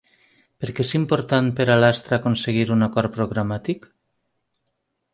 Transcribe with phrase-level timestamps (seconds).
[0.63, 3.91] Per què és important per a Lastra aconseguir un acord programàtic?